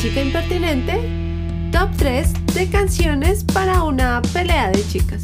Chica 0.00 0.22
Impertinente, 0.22 0.98
top 1.72 1.90
3 1.98 2.32
de 2.54 2.70
canciones 2.70 3.44
para 3.44 3.82
una 3.82 4.22
pelea 4.32 4.70
de 4.70 4.82
chicas. 4.88 5.20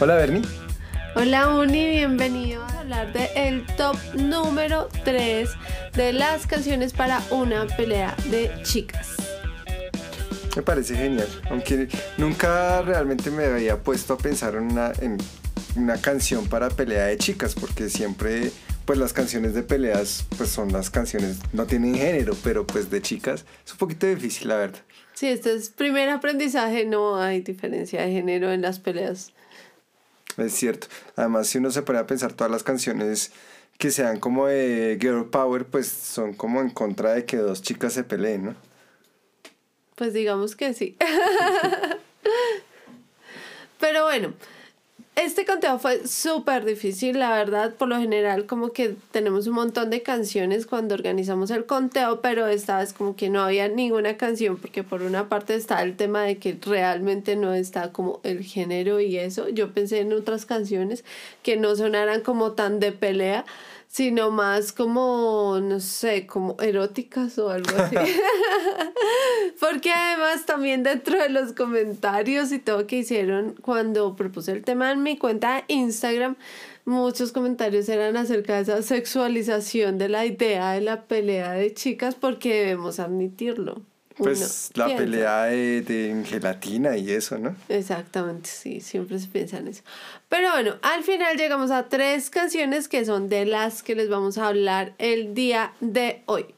Hola 0.00 0.16
Bernie. 0.16 0.42
Hola 1.14 1.54
Uni, 1.54 1.86
bienvenido 1.86 2.64
a 2.64 2.80
hablar 2.80 3.12
de 3.12 3.30
el 3.36 3.64
top 3.76 3.96
número 4.14 4.88
3 5.04 5.48
de 5.94 6.12
las 6.12 6.48
canciones 6.48 6.92
para 6.92 7.22
una 7.30 7.68
pelea 7.76 8.16
de 8.32 8.50
chicas. 8.64 9.14
Me 10.56 10.62
parece 10.62 10.96
genial, 10.96 11.28
aunque 11.50 11.88
nunca 12.16 12.82
realmente 12.82 13.30
me 13.30 13.44
había 13.44 13.78
puesto 13.78 14.14
a 14.14 14.18
pensar 14.18 14.56
en 14.56 14.72
una, 14.72 14.90
en 15.00 15.18
una 15.76 15.98
canción 15.98 16.48
para 16.48 16.68
pelea 16.68 17.04
de 17.04 17.16
chicas, 17.16 17.54
porque 17.54 17.88
siempre 17.88 18.50
pues 18.84 18.98
las 18.98 19.12
canciones 19.12 19.54
de 19.54 19.62
peleas 19.62 20.26
pues 20.36 20.50
son 20.50 20.72
las 20.72 20.90
canciones, 20.90 21.38
no 21.52 21.66
tienen 21.66 21.94
género, 21.94 22.36
pero 22.42 22.66
pues 22.66 22.90
de 22.90 23.02
chicas 23.02 23.44
es 23.64 23.72
un 23.72 23.78
poquito 23.78 24.06
difícil, 24.06 24.48
la 24.48 24.56
verdad. 24.56 24.80
Sí, 25.14 25.28
este 25.28 25.54
es 25.54 25.68
primer 25.68 26.08
aprendizaje, 26.08 26.86
no 26.86 27.20
hay 27.20 27.42
diferencia 27.42 28.02
de 28.02 28.10
género 28.10 28.52
en 28.52 28.62
las 28.62 28.78
peleas. 28.78 29.32
Es 30.36 30.54
cierto. 30.54 30.86
Además, 31.16 31.48
si 31.48 31.58
uno 31.58 31.70
se 31.70 31.82
pone 31.82 31.98
a 31.98 32.06
pensar 32.06 32.32
todas 32.32 32.50
las 32.50 32.62
canciones 32.62 33.32
que 33.78 33.90
sean 33.90 34.20
como 34.20 34.46
de 34.46 34.98
girl 35.00 35.28
power, 35.28 35.66
pues 35.66 35.88
son 35.88 36.34
como 36.34 36.60
en 36.60 36.70
contra 36.70 37.14
de 37.14 37.24
que 37.24 37.36
dos 37.36 37.62
chicas 37.62 37.92
se 37.92 38.04
peleen, 38.04 38.46
¿no? 38.46 38.54
Pues 39.96 40.12
digamos 40.12 40.56
que 40.56 40.72
sí. 40.74 40.96
Pero 43.80 44.04
bueno, 44.04 44.34
este 45.16 45.44
conteo 45.44 45.78
fue 45.78 46.06
súper 46.06 46.64
difícil, 46.64 47.18
la 47.18 47.32
verdad. 47.32 47.74
Por 47.74 47.88
lo 47.88 47.98
general, 47.98 48.46
como 48.46 48.72
que 48.72 48.96
tenemos 49.10 49.46
un 49.46 49.54
montón 49.54 49.90
de 49.90 50.02
canciones 50.02 50.66
cuando 50.66 50.94
organizamos 50.94 51.50
el 51.50 51.66
conteo, 51.66 52.20
pero 52.20 52.46
esta 52.46 52.78
vez 52.78 52.92
como 52.92 53.16
que 53.16 53.28
no 53.28 53.42
había 53.42 53.68
ninguna 53.68 54.16
canción, 54.16 54.56
porque 54.56 54.82
por 54.82 55.02
una 55.02 55.28
parte 55.28 55.54
está 55.54 55.82
el 55.82 55.96
tema 55.96 56.22
de 56.22 56.38
que 56.38 56.56
realmente 56.64 57.36
no 57.36 57.52
está 57.52 57.92
como 57.92 58.20
el 58.22 58.42
género 58.42 59.00
y 59.00 59.18
eso. 59.18 59.48
Yo 59.48 59.72
pensé 59.72 60.00
en 60.00 60.12
otras 60.12 60.46
canciones 60.46 61.04
que 61.42 61.56
no 61.56 61.76
sonaran 61.76 62.22
como 62.22 62.52
tan 62.52 62.80
de 62.80 62.92
pelea, 62.92 63.44
sino 63.90 64.30
más 64.30 64.72
como, 64.72 65.58
no 65.60 65.80
sé, 65.80 66.24
como 66.24 66.56
eróticas 66.60 67.36
o 67.40 67.50
algo 67.50 67.76
así. 67.76 67.96
Porque 69.60 69.90
además 69.90 70.46
también 70.46 70.84
dentro 70.84 71.20
de 71.20 71.28
los 71.28 71.52
comentarios 71.54 72.52
y 72.52 72.60
todo 72.60 72.86
que 72.86 72.98
hicieron 72.98 73.56
cuando 73.60 74.14
propuse 74.14 74.52
el 74.52 74.62
tema 74.62 74.92
en 74.92 75.02
mi 75.02 75.18
cuenta 75.18 75.56
de 75.56 75.74
Instagram, 75.74 76.36
muchos 76.84 77.32
comentarios 77.32 77.88
eran 77.88 78.16
acerca 78.16 78.54
de 78.54 78.62
esa 78.62 78.82
sexualización 78.82 79.98
de 79.98 80.08
la 80.08 80.24
idea 80.24 80.70
de 80.70 80.82
la 80.82 81.02
pelea 81.02 81.50
de 81.54 81.74
chicas 81.74 82.14
porque 82.14 82.66
debemos 82.66 83.00
admitirlo. 83.00 83.82
Pues 84.22 84.70
la 84.74 84.86
pelea 84.96 85.44
de, 85.44 85.82
de, 85.82 86.24
gelatina 86.24 86.96
y 86.96 87.10
eso, 87.10 87.38
¿no? 87.38 87.56
Exactamente, 87.68 88.48
sí, 88.48 88.80
siempre 88.80 89.18
se 89.18 89.28
piensa 89.28 89.58
en 89.58 89.68
eso. 89.68 89.82
Pero 90.28 90.50
bueno, 90.52 90.76
al 90.82 91.02
final 91.02 91.36
llegamos 91.36 91.70
a 91.70 91.88
tres 91.88 92.30
canciones 92.30 92.88
que 92.88 93.04
son 93.04 93.28
de 93.28 93.46
las 93.46 93.82
que 93.82 93.94
les 93.94 94.08
vamos 94.08 94.38
a 94.38 94.48
hablar 94.48 94.94
el 94.98 95.34
día 95.34 95.72
de 95.80 96.22
hoy. 96.26 96.54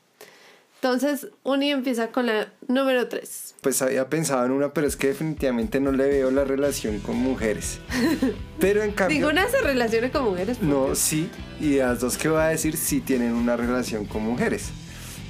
Entonces, 0.83 1.29
Uni 1.45 1.71
empieza 1.71 2.09
con 2.09 2.27
la 2.27 2.49
número 2.67 3.07
tres. 3.07 3.55
Pues 3.61 3.81
había 3.83 4.11
pensado 4.11 4.45
en 4.47 4.51
una, 4.51 4.75
pero 4.75 4.89
es 4.89 4.97
que 4.97 5.07
definitivamente 5.07 5.79
no 5.79 5.93
le 5.93 6.09
veo 6.09 6.33
la 6.33 6.45
relación 6.45 6.99
con 6.99 7.15
mujeres. 7.15 7.79
Pero 8.59 8.83
en 8.83 8.91
cambio... 8.91 9.17
Ninguna 9.17 9.49
se 9.49 9.61
relaciona 9.61 10.11
con 10.11 10.25
mujeres. 10.25 10.61
No, 10.61 10.97
sí. 10.97 11.31
Y 11.61 11.77
las 11.77 12.01
dos 12.01 12.19
que 12.19 12.29
voy 12.29 12.41
a 12.41 12.47
decir 12.47 12.77
sí 12.77 13.01
tienen 13.01 13.33
una 13.33 13.57
relación 13.57 14.07
con 14.07 14.25
mujeres. 14.25 14.71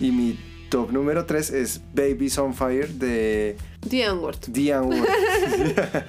Y 0.00 0.10
mi 0.10 0.38
top 0.72 0.90
número 0.90 1.26
3 1.26 1.50
es 1.50 1.82
Baby's 1.92 2.38
on 2.38 2.54
Fire 2.54 2.88
de 2.88 3.58
Diane 3.82 4.18
Ward. 4.18 4.38
Diane 4.46 4.86
Ward. 4.86 5.06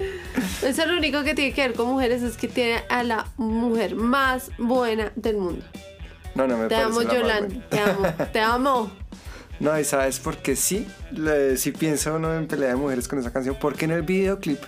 Eso 0.62 0.82
es 0.82 0.88
lo 0.88 0.96
único 0.96 1.22
que 1.22 1.34
tiene 1.34 1.52
que 1.52 1.60
ver 1.68 1.74
con 1.74 1.88
mujeres 1.88 2.22
es 2.22 2.38
que 2.38 2.48
tiene 2.48 2.82
a 2.88 3.02
la 3.02 3.26
mujer 3.36 3.94
más 3.94 4.50
buena 4.56 5.12
del 5.16 5.36
mundo. 5.36 5.62
No, 6.34 6.46
no 6.46 6.56
me 6.56 6.68
te 6.68 6.76
amo, 6.76 7.02
Yolanda. 7.02 7.68
Te 7.68 7.78
amo, 7.78 8.06
te 8.32 8.40
amo. 8.40 8.90
No, 9.60 9.78
y 9.78 9.84
sabes 9.84 10.18
por 10.18 10.38
qué 10.38 10.56
sí, 10.56 10.86
si 11.12 11.56
sí 11.58 11.70
piensa 11.72 12.14
uno 12.14 12.34
en 12.34 12.46
pelea 12.46 12.70
de 12.70 12.76
mujeres 12.76 13.06
con 13.06 13.18
esa 13.18 13.30
canción, 13.30 13.58
porque 13.60 13.84
en 13.84 13.90
el 13.90 14.02
videoclip 14.02 14.62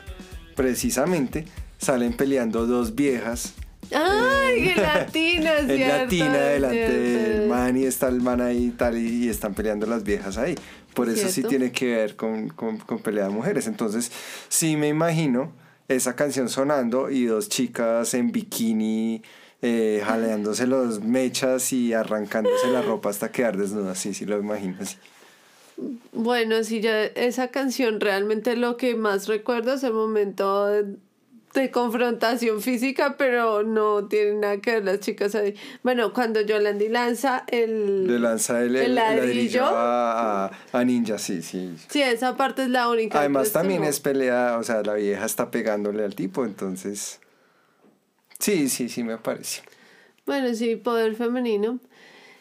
precisamente 0.55 1.47
salen 1.79 2.15
peleando 2.15 2.67
dos 2.67 2.95
viejas 2.95 3.55
¡Ay, 3.93 4.73
qué 4.75 4.81
latina! 4.81 5.59
en 5.59 5.89
latina 5.89 6.39
delante 6.39 6.91
del 6.91 7.49
man 7.49 7.77
y 7.77 7.85
está 7.85 8.09
el 8.09 8.21
man 8.21 8.41
ahí 8.41 8.67
y 8.67 8.71
tal 8.71 8.99
y, 8.99 9.29
están 9.29 9.55
peleando 9.55 9.87
las 9.87 10.03
viejas 10.03 10.39
ahí. 10.39 10.55
Por 10.95 11.09
eso 11.09 11.29
sí 11.29 11.43
tiene 11.43 11.73
que 11.73 11.95
ver 11.95 12.17
con, 12.17 12.49
con, 12.49 12.79
con 12.79 12.99
pelea 12.99 13.25
de 13.25 13.31
mujeres. 13.31 13.67
Entonces, 13.67 14.11
sí 14.49 14.77
me 14.77 14.89
imagino 14.89 15.53
esa 15.89 16.17
canción 16.17 16.49
sonando 16.49 17.11
y 17.11 17.27
dos 17.27 17.49
chicas 17.49 18.15
en 18.15 18.33
bikini 18.33 19.23
eh, 19.63 20.03
jaleándose 20.05 20.67
los 20.67 21.01
mechas 21.01 21.73
y 21.73 21.93
arrancándose 21.93 22.69
la 22.71 22.83
ropa 22.83 23.11
hasta 23.11 23.31
quedar 23.33 23.57
desnudas. 23.57 23.99
Sí, 23.99 24.15
sí 24.15 24.27
lo 24.27 24.39
imagino 24.39 24.77
así. 24.81 24.97
Bueno, 26.13 26.63
sí, 26.65 26.81
ya 26.81 27.05
esa 27.05 27.49
canción 27.49 28.01
realmente 28.01 28.57
lo 28.57 28.77
que 28.77 28.95
más 28.95 29.29
recuerdo 29.29 29.75
es 29.75 29.83
el 29.83 29.93
momento 29.93 30.69
de 31.61 31.71
confrontación 31.71 32.61
física, 32.63 33.17
pero 33.17 33.63
no 33.63 34.07
tiene 34.07 34.35
nada 34.35 34.59
que 34.59 34.73
ver 34.73 34.85
las 34.85 35.01
chicas 35.01 35.35
ahí. 35.35 35.55
Bueno, 35.83 36.13
cuando 36.13 36.41
Yolandi 36.41 36.89
lanza 36.89 37.45
el... 37.49 38.07
Le 38.07 38.19
lanza 38.19 38.63
el, 38.63 38.77
el, 38.77 38.95
ladrillo, 38.95 39.65
a, 39.65 40.51
a, 40.73 40.85
Ninja, 40.85 41.19
sí, 41.19 41.43
sí. 41.43 41.75
Sí, 41.89 42.03
esa 42.03 42.37
parte 42.37 42.65
es 42.65 42.69
la 42.69 42.89
única. 42.89 43.19
Además 43.21 43.53
también 43.53 43.85
es 43.85 44.01
pelea, 44.01 44.57
o 44.59 44.65
sea, 44.65 44.83
la 44.83 44.95
vieja 44.95 45.25
está 45.25 45.51
pegándole 45.51 46.05
al 46.05 46.15
tipo, 46.15 46.45
entonces... 46.45 47.21
Sí, 48.39 48.69
sí, 48.69 48.89
sí, 48.89 49.03
me 49.03 49.17
parece. 49.17 49.63
Bueno, 50.27 50.55
sí, 50.55 50.77
poder 50.77 51.15
femenino. 51.15 51.79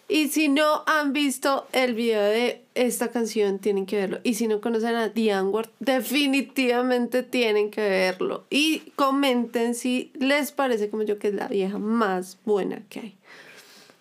Y 0.07 0.27
si 0.27 0.49
no 0.49 0.83
han 0.85 1.13
visto 1.13 1.67
el 1.71 1.95
video 1.95 2.23
de 2.23 2.64
esta 2.75 3.09
canción, 3.09 3.59
tienen 3.59 3.85
que 3.85 3.97
verlo. 3.97 4.19
Y 4.23 4.35
si 4.35 4.47
no 4.47 4.61
conocen 4.61 4.95
a 4.95 5.09
Diane 5.09 5.49
Ward, 5.49 5.69
definitivamente 5.79 7.23
tienen 7.23 7.71
que 7.71 7.81
verlo. 7.81 8.45
Y 8.49 8.91
comenten 8.95 9.75
si 9.75 10.11
les 10.19 10.51
parece 10.51 10.89
como 10.89 11.03
yo 11.03 11.17
que 11.17 11.29
es 11.29 11.33
la 11.33 11.47
vieja 11.47 11.77
más 11.77 12.37
buena 12.45 12.81
que 12.89 12.99
hay. 12.99 13.17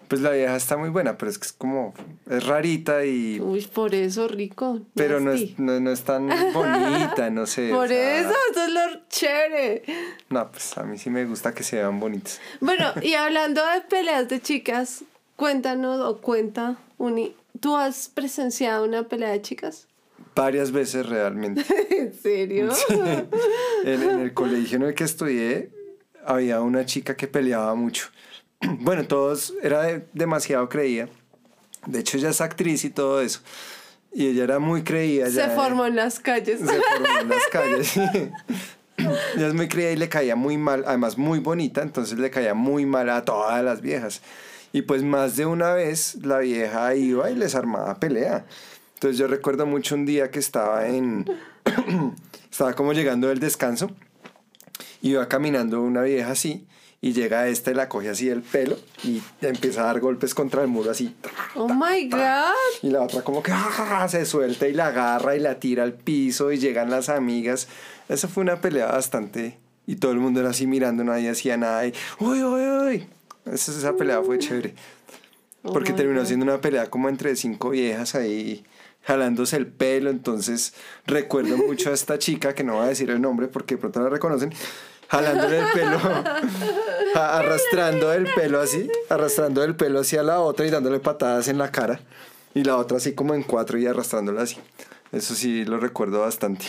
Pues 0.08 0.20
la 0.20 0.30
vieja 0.30 0.54
está 0.54 0.76
muy 0.76 0.90
buena, 0.90 1.16
pero 1.16 1.30
es 1.30 1.38
que 1.38 1.46
es 1.46 1.52
como, 1.52 1.94
es 2.28 2.46
rarita 2.46 3.06
y... 3.06 3.40
Uy, 3.40 3.62
por 3.62 3.94
eso 3.94 4.28
rico. 4.28 4.80
Pero 4.94 5.18
no 5.18 5.32
es, 5.32 5.58
no, 5.58 5.90
es, 5.90 6.02
tan 6.02 6.28
bonita, 6.52 7.30
no 7.30 7.46
sé. 7.46 7.70
Por 7.70 7.90
eso, 7.90 8.30
eso 8.50 8.64
es 8.64 8.72
lo 8.72 8.80
chévere. 9.08 9.82
No, 10.28 10.50
pues 10.50 10.76
a 10.76 10.82
mí 10.82 10.98
sí 10.98 11.08
me 11.08 11.24
gusta 11.24 11.54
que 11.54 11.62
se 11.62 11.76
vean 11.76 11.98
bonitas. 12.00 12.38
Bueno, 12.60 12.92
y 13.00 13.14
hablando 13.14 13.62
de 13.66 13.80
peleas 13.80 14.28
de 14.28 14.42
chicas, 14.42 15.04
Cuéntanos 15.36 16.00
o 16.00 16.18
cuenta, 16.20 16.76
Uni, 16.96 17.34
¿tú 17.60 17.76
has 17.76 18.08
presenciado 18.08 18.84
una 18.84 19.08
pelea 19.08 19.30
de 19.30 19.42
chicas? 19.42 19.88
Varias 20.34 20.72
veces 20.72 21.06
realmente. 21.06 21.64
¿En 21.90 22.12
serio? 22.12 22.70
En, 23.84 24.02
el 24.20 24.34
colegio 24.34 24.76
en 24.76 24.82
el 24.84 24.94
que 24.94 25.04
estudié 25.04 25.70
había 26.24 26.60
una 26.60 26.84
chica 26.86 27.16
que 27.16 27.28
peleaba 27.28 27.74
mucho. 27.74 28.08
Bueno, 28.80 29.06
todos, 29.06 29.52
era 29.62 30.02
demasiado 30.14 30.68
creída. 30.70 31.08
De 31.86 32.00
hecho, 32.00 32.16
ella 32.16 32.30
es 32.30 32.40
actriz 32.40 32.84
y 32.84 32.90
todo 32.90 33.20
eso. 33.20 33.40
Y 34.10 34.28
ella 34.28 34.44
era 34.44 34.58
muy 34.58 34.82
creída. 34.82 35.28
Se 35.28 35.50
formó 35.50 35.84
en 35.84 35.96
las 35.96 36.18
calles. 36.18 36.60
Se 36.60 36.66
formó 36.66 37.20
en 37.20 37.28
las 37.28 37.46
calles. 37.52 37.96
ella 38.96 39.48
es 39.48 39.54
muy 39.54 39.68
creída 39.68 39.92
y 39.92 39.96
le 39.96 40.08
caía 40.08 40.36
muy 40.36 40.56
mal, 40.56 40.84
además 40.86 41.18
muy 41.18 41.40
bonita, 41.40 41.82
entonces 41.82 42.18
le 42.18 42.30
caía 42.30 42.54
muy 42.54 42.86
mal 42.86 43.10
a 43.10 43.24
todas 43.24 43.62
las 43.62 43.80
viejas. 43.80 44.22
Y 44.74 44.82
pues 44.82 45.04
más 45.04 45.36
de 45.36 45.46
una 45.46 45.72
vez 45.72 46.16
la 46.24 46.40
vieja 46.40 46.96
iba 46.96 47.30
y 47.30 47.36
les 47.36 47.54
armaba 47.54 48.00
pelea. 48.00 48.44
Entonces 48.94 49.18
yo 49.18 49.28
recuerdo 49.28 49.66
mucho 49.66 49.94
un 49.94 50.04
día 50.04 50.32
que 50.32 50.40
estaba 50.40 50.88
en... 50.88 51.24
estaba 52.50 52.72
como 52.72 52.92
llegando 52.92 53.28
del 53.28 53.38
descanso. 53.38 53.92
Iba 55.00 55.28
caminando 55.28 55.80
una 55.80 56.02
vieja 56.02 56.32
así 56.32 56.66
y 57.00 57.12
llega 57.12 57.46
esta 57.46 57.70
y 57.70 57.74
la 57.74 57.88
coge 57.88 58.08
así 58.08 58.28
el 58.28 58.42
pelo 58.42 58.76
y 59.04 59.22
empieza 59.42 59.82
a 59.82 59.84
dar 59.84 60.00
golpes 60.00 60.34
contra 60.34 60.62
el 60.62 60.68
muro 60.68 60.90
así. 60.90 61.14
Oh 61.54 61.68
my 61.68 62.08
god. 62.08 62.50
Y 62.82 62.90
la 62.90 63.02
otra 63.02 63.22
como 63.22 63.44
que 63.44 63.52
se 64.08 64.26
suelta 64.26 64.66
y 64.66 64.72
la 64.72 64.88
agarra 64.88 65.36
y 65.36 65.38
la 65.38 65.60
tira 65.60 65.84
al 65.84 65.92
piso 65.92 66.50
y 66.50 66.58
llegan 66.58 66.90
las 66.90 67.10
amigas. 67.10 67.68
Esa 68.08 68.26
fue 68.26 68.42
una 68.42 68.60
pelea 68.60 68.86
bastante 68.86 69.56
y 69.86 69.94
todo 69.96 70.10
el 70.10 70.18
mundo 70.18 70.40
era 70.40 70.50
así 70.50 70.66
mirando, 70.66 71.04
nadie 71.04 71.30
hacía 71.30 71.56
nada 71.56 71.86
y 71.86 71.94
uy, 72.18 72.42
uy, 72.42 72.62
uy. 72.88 73.08
Esa, 73.46 73.72
esa 73.72 73.96
pelea 73.96 74.22
fue 74.22 74.38
chévere. 74.38 74.74
Oh 75.62 75.72
Porque 75.72 75.92
terminó 75.92 76.24
siendo 76.24 76.44
una 76.44 76.60
pelea 76.60 76.90
como 76.90 77.08
entre 77.08 77.34
cinco 77.36 77.70
viejas 77.70 78.14
ahí 78.14 78.64
jalándose 79.04 79.56
el 79.56 79.66
pelo. 79.66 80.10
Entonces 80.10 80.74
recuerdo 81.06 81.56
mucho 81.56 81.90
a 81.90 81.94
esta 81.94 82.18
chica, 82.18 82.54
que 82.54 82.64
no 82.64 82.74
voy 82.74 82.84
a 82.84 82.88
decir 82.88 83.10
el 83.10 83.20
nombre 83.20 83.48
porque 83.48 83.76
de 83.76 83.80
pronto 83.80 84.00
la 84.00 84.08
reconocen, 84.08 84.52
jalándole 85.08 85.60
el 85.60 85.66
pelo, 85.72 85.98
arrastrando 87.14 88.12
el 88.12 88.26
pelo 88.34 88.60
así, 88.60 88.90
arrastrando 89.08 89.62
el 89.62 89.76
pelo 89.76 90.00
hacia 90.00 90.22
la 90.22 90.40
otra 90.40 90.66
y 90.66 90.70
dándole 90.70 91.00
patadas 91.00 91.48
en 91.48 91.58
la 91.58 91.70
cara. 91.70 92.00
Y 92.54 92.62
la 92.62 92.76
otra 92.76 92.98
así 92.98 93.14
como 93.14 93.34
en 93.34 93.42
cuatro 93.42 93.78
y 93.78 93.86
arrastrándola 93.86 94.42
así. 94.42 94.58
Eso 95.12 95.34
sí 95.34 95.64
lo 95.64 95.78
recuerdo 95.78 96.20
bastante. 96.20 96.66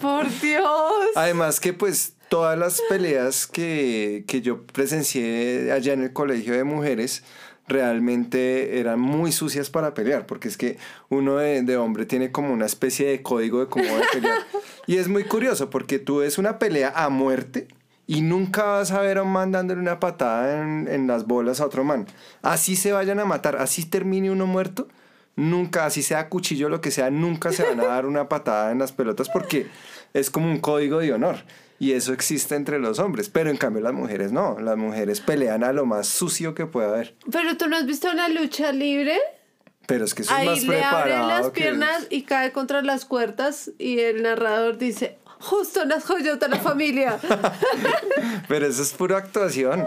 Por 0.00 0.28
Dios. 0.40 0.92
Además 1.14 1.60
que 1.60 1.72
pues 1.72 2.14
todas 2.32 2.58
las 2.58 2.80
peleas 2.88 3.46
que, 3.46 4.24
que 4.26 4.40
yo 4.40 4.62
presencié 4.62 5.70
allá 5.70 5.92
en 5.92 6.02
el 6.02 6.14
colegio 6.14 6.54
de 6.54 6.64
mujeres 6.64 7.24
realmente 7.68 8.80
eran 8.80 8.98
muy 9.00 9.32
sucias 9.32 9.68
para 9.68 9.92
pelear, 9.92 10.24
porque 10.24 10.48
es 10.48 10.56
que 10.56 10.78
uno 11.10 11.36
de, 11.36 11.60
de, 11.60 11.76
hombre 11.76 12.06
tiene 12.06 12.32
como 12.32 12.54
una 12.54 12.64
especie 12.64 13.06
de 13.10 13.20
código 13.20 13.60
de 13.60 13.66
cómo 13.66 13.84
debe 13.84 14.06
pelear. 14.14 14.38
y 14.86 14.96
es 14.96 15.08
muy 15.08 15.24
curioso, 15.24 15.68
porque 15.68 15.98
tú 15.98 16.20
ves 16.20 16.38
una 16.38 16.58
pelea 16.58 16.90
a 16.96 17.10
muerte 17.10 17.68
y 18.06 18.22
nunca 18.22 18.64
vas 18.64 18.92
a 18.92 19.02
ver 19.02 19.18
a 19.18 19.24
un 19.24 19.32
man 19.32 19.52
dándole 19.52 19.82
una 19.82 20.00
patada 20.00 20.62
en, 20.62 20.88
en 20.88 21.06
las 21.06 21.26
bolas 21.26 21.60
a 21.60 21.66
otro 21.66 21.84
man. 21.84 22.06
Así 22.40 22.76
se 22.76 22.92
vayan 22.92 23.20
a 23.20 23.26
matar, 23.26 23.56
así 23.56 23.84
termine 23.84 24.30
uno 24.30 24.46
muerto, 24.46 24.88
nunca, 25.36 25.84
así 25.84 26.02
sea 26.02 26.30
cuchillo 26.30 26.70
lo 26.70 26.80
que 26.80 26.90
sea, 26.90 27.10
nunca 27.10 27.52
se 27.52 27.62
van 27.62 27.80
a 27.80 27.84
dar 27.84 28.06
una 28.06 28.30
patada 28.30 28.72
en 28.72 28.78
las 28.78 28.92
pelotas 28.92 29.28
porque 29.28 29.66
es 30.14 30.30
como 30.30 30.46
un 30.50 30.58
código 30.60 30.98
de 31.00 31.12
honor. 31.12 31.36
Y 31.78 31.92
eso 31.92 32.12
existe 32.12 32.54
entre 32.54 32.78
los 32.78 33.00
hombres, 33.00 33.28
pero 33.28 33.50
en 33.50 33.56
cambio 33.56 33.82
las 33.82 33.92
mujeres 33.92 34.30
no, 34.30 34.58
las 34.60 34.76
mujeres 34.76 35.20
pelean 35.20 35.64
a 35.64 35.72
lo 35.72 35.84
más 35.84 36.06
sucio 36.06 36.54
que 36.54 36.66
pueda 36.66 36.90
haber. 36.90 37.16
Pero 37.30 37.56
tú 37.56 37.66
no 37.68 37.76
has 37.76 37.86
visto 37.86 38.08
una 38.10 38.28
lucha 38.28 38.70
libre? 38.70 39.18
Pero 39.86 40.04
es 40.04 40.14
que 40.14 40.22
eso 40.22 40.32
Ahí 40.32 40.46
es 40.46 40.50
más 40.54 40.62
le 40.62 40.66
preparado. 40.68 41.00
abren 41.24 41.28
las 41.28 41.46
que- 41.50 41.60
piernas 41.62 42.06
y 42.08 42.22
cae 42.22 42.52
contra 42.52 42.82
las 42.82 43.04
puertas 43.04 43.72
y 43.78 43.98
el 43.98 44.22
narrador 44.22 44.78
dice, 44.78 45.18
justo 45.40 45.84
las 45.84 46.04
joyas 46.04 46.38
de 46.38 46.48
la 46.48 46.60
familia. 46.60 47.18
Pero 48.48 48.66
eso 48.66 48.80
es 48.82 48.92
pura 48.92 49.16
actuación. 49.18 49.84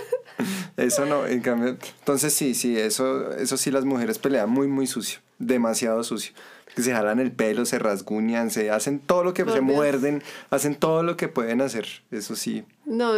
eso 0.76 1.06
no, 1.06 1.26
en 1.26 1.40
cambio. 1.40 1.76
Entonces 1.98 2.32
sí, 2.34 2.54
sí, 2.54 2.78
eso, 2.78 3.32
eso 3.32 3.56
sí 3.56 3.70
las 3.70 3.84
mujeres 3.84 4.18
pelean 4.18 4.48
muy, 4.50 4.68
muy 4.68 4.86
sucio. 4.86 5.18
Demasiado 5.38 6.02
sucio. 6.04 6.32
Que 6.76 6.82
se 6.82 6.92
jalan 6.92 7.18
el 7.18 7.32
pelo, 7.32 7.64
se 7.64 7.78
rasguñan, 7.80 8.50
se 8.50 8.70
hacen 8.70 9.00
todo 9.00 9.24
lo 9.24 9.34
que 9.34 9.44
Por 9.44 9.54
se 9.54 9.60
Dios. 9.60 9.74
muerden, 9.74 10.22
hacen 10.50 10.74
todo 10.76 11.02
lo 11.02 11.16
que 11.16 11.26
pueden 11.26 11.60
hacer. 11.62 11.86
Eso 12.12 12.36
sí. 12.36 12.64
No, 12.84 13.14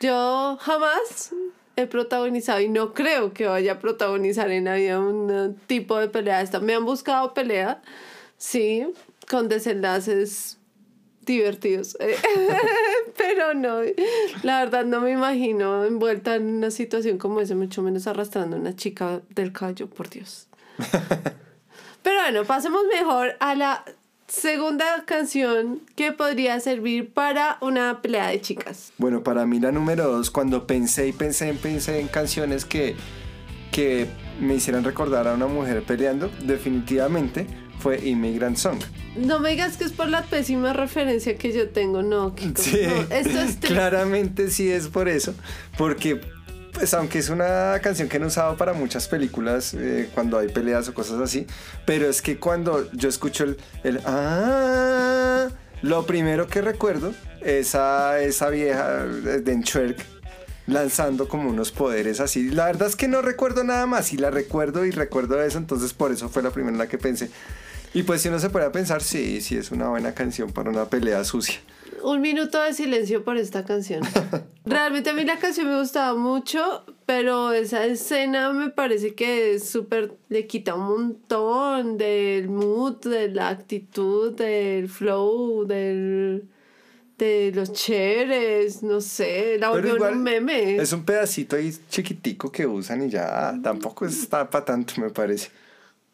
yo 0.00 0.56
jamás 0.60 1.32
he 1.76 1.86
protagonizado 1.86 2.60
y 2.60 2.68
no 2.68 2.94
creo 2.94 3.32
que 3.34 3.46
vaya 3.46 3.72
a 3.72 3.78
protagonizar 3.80 4.50
en 4.50 4.64
la 4.66 4.76
vida 4.76 5.00
un 5.00 5.30
eh, 5.30 5.54
tipo 5.66 5.98
de 5.98 6.08
pelea 6.08 6.40
esta. 6.40 6.60
Me 6.60 6.74
han 6.74 6.84
buscado 6.84 7.34
pelea, 7.34 7.82
sí, 8.38 8.86
con 9.28 9.48
desenlaces 9.48 10.58
divertidos. 11.26 11.96
Pero 13.18 13.54
no, 13.54 13.80
la 14.44 14.60
verdad 14.64 14.84
no 14.84 15.00
me 15.00 15.10
imagino 15.10 15.84
envuelta 15.84 16.36
en 16.36 16.46
una 16.46 16.70
situación 16.70 17.18
como 17.18 17.40
esa, 17.40 17.54
mucho 17.54 17.82
menos 17.82 18.06
arrastrando 18.06 18.56
a 18.56 18.60
una 18.60 18.76
chica 18.76 19.20
del 19.30 19.52
callo, 19.52 19.88
por 19.88 20.08
Dios. 20.08 20.46
Pero 22.02 22.16
bueno, 22.22 22.44
pasemos 22.44 22.82
mejor 22.92 23.36
a 23.40 23.54
la 23.54 23.84
segunda 24.26 25.04
canción 25.04 25.80
que 25.94 26.12
podría 26.12 26.58
servir 26.60 27.12
para 27.12 27.58
una 27.60 28.00
pelea 28.02 28.28
de 28.28 28.40
chicas. 28.40 28.92
Bueno, 28.98 29.22
para 29.22 29.46
mí 29.46 29.60
la 29.60 29.72
número 29.72 30.08
dos, 30.10 30.30
cuando 30.30 30.66
pensé 30.66 31.08
y 31.08 31.12
pensé, 31.12 31.52
pensé 31.54 32.00
en 32.00 32.08
canciones 32.08 32.64
que, 32.64 32.96
que 33.70 34.06
me 34.40 34.54
hicieran 34.54 34.84
recordar 34.84 35.28
a 35.28 35.34
una 35.34 35.46
mujer 35.46 35.82
peleando, 35.82 36.30
definitivamente 36.44 37.46
fue 37.78 37.98
Immigrant 38.08 38.56
Song. 38.56 38.78
No 39.16 39.40
me 39.40 39.50
digas 39.50 39.76
que 39.76 39.84
es 39.84 39.92
por 39.92 40.08
la 40.08 40.22
pésima 40.22 40.72
referencia 40.72 41.36
que 41.36 41.52
yo 41.52 41.68
tengo, 41.68 42.02
no, 42.02 42.34
Kiko, 42.34 42.62
Sí, 42.62 42.80
no, 42.86 43.14
esto 43.14 43.40
es 43.40 43.56
triste. 43.60 43.68
claramente 43.68 44.50
sí 44.50 44.70
es 44.70 44.88
por 44.88 45.08
eso, 45.08 45.34
porque 45.76 46.20
pues 46.72 46.94
aunque 46.94 47.18
es 47.18 47.28
una 47.28 47.78
canción 47.82 48.08
que 48.08 48.16
han 48.16 48.24
usado 48.24 48.56
para 48.56 48.72
muchas 48.72 49.08
películas 49.08 49.74
eh, 49.74 50.08
cuando 50.14 50.38
hay 50.38 50.48
peleas 50.48 50.88
o 50.88 50.94
cosas 50.94 51.20
así, 51.20 51.46
pero 51.84 52.08
es 52.08 52.22
que 52.22 52.38
cuando 52.38 52.90
yo 52.92 53.08
escucho 53.08 53.44
el, 53.44 53.56
el 53.84 54.00
ah, 54.06 55.48
lo 55.82 56.06
primero 56.06 56.46
que 56.48 56.62
recuerdo 56.62 57.12
es 57.40 57.74
a 57.74 58.20
esa 58.20 58.48
vieja 58.50 59.04
de 59.04 59.96
lanzando 60.66 61.28
como 61.28 61.50
unos 61.50 61.72
poderes 61.72 62.20
así. 62.20 62.50
La 62.50 62.66
verdad 62.66 62.88
es 62.88 62.96
que 62.96 63.08
no 63.08 63.20
recuerdo 63.20 63.64
nada 63.64 63.86
más 63.86 64.12
y 64.12 64.16
la 64.16 64.30
recuerdo 64.30 64.84
y 64.84 64.90
recuerdo 64.90 65.42
eso, 65.42 65.58
entonces 65.58 65.92
por 65.92 66.12
eso 66.12 66.28
fue 66.28 66.42
la 66.42 66.50
primera 66.50 66.72
en 66.72 66.78
la 66.78 66.88
que 66.88 66.98
pensé. 66.98 67.30
Y 67.94 68.04
pues 68.04 68.22
si 68.22 68.28
uno 68.28 68.38
se 68.38 68.48
puede 68.48 68.70
pensar, 68.70 69.02
sí, 69.02 69.40
sí 69.40 69.56
es 69.56 69.70
una 69.70 69.88
buena 69.88 70.14
canción 70.14 70.50
para 70.50 70.70
una 70.70 70.86
pelea 70.86 71.24
sucia. 71.24 71.60
Un 72.02 72.20
minuto 72.20 72.60
de 72.60 72.72
silencio 72.74 73.24
por 73.24 73.36
esta 73.36 73.64
canción. 73.64 74.02
Realmente 74.64 75.10
a 75.10 75.14
mí 75.14 75.24
la 75.24 75.38
canción 75.38 75.68
me 75.68 75.78
gustaba 75.78 76.18
mucho, 76.18 76.84
pero 77.06 77.52
esa 77.52 77.84
escena 77.84 78.52
me 78.52 78.70
parece 78.70 79.14
que 79.14 79.54
es 79.54 79.68
súper, 79.68 80.14
le 80.28 80.46
quita 80.46 80.74
un 80.74 80.84
montón 80.84 81.98
del 81.98 82.48
mood, 82.48 82.96
de 82.98 83.28
la 83.28 83.48
actitud, 83.48 84.32
del 84.32 84.88
flow, 84.88 85.64
del, 85.64 86.48
de 87.18 87.52
los 87.54 87.72
chéveres, 87.72 88.82
no 88.82 89.00
sé, 89.00 89.58
la 89.58 89.70
volvió 89.70 89.96
un 89.96 90.22
meme. 90.22 90.76
Es 90.76 90.92
un 90.92 91.04
pedacito 91.04 91.56
ahí 91.56 91.72
chiquitico 91.88 92.50
que 92.50 92.66
usan 92.66 93.04
y 93.04 93.10
ya 93.10 93.54
tampoco 93.62 94.06
está 94.06 94.48
para 94.48 94.64
tanto, 94.64 94.94
me 95.00 95.10
parece. 95.10 95.50